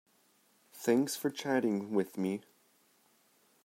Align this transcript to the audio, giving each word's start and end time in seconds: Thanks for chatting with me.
Thanks 0.73 1.15
for 1.15 1.29
chatting 1.29 1.91
with 1.93 2.17
me. 2.17 2.41